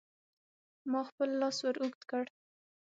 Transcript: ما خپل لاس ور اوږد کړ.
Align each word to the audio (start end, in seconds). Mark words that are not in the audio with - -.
ما 0.91 1.01
خپل 1.09 1.29
لاس 1.39 1.57
ور 1.63 1.75
اوږد 1.81 2.01
کړ. 2.09 2.23